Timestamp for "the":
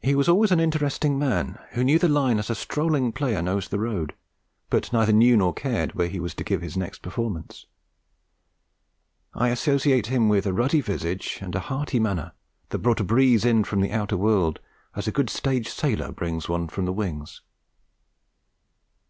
1.98-2.08, 3.68-3.78, 6.62-6.78, 13.82-13.92, 16.86-16.92